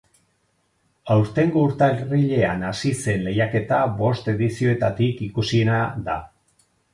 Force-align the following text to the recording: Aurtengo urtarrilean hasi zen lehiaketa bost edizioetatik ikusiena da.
Aurtengo 1.15 1.65
urtarrilean 1.65 2.65
hasi 2.69 2.93
zen 3.03 3.27
lehiaketa 3.27 3.83
bost 4.01 4.33
edizioetatik 4.35 5.23
ikusiena 5.29 5.77
da. 6.11 6.19